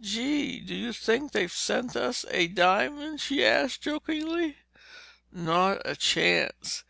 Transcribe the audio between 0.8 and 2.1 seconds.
think they've sent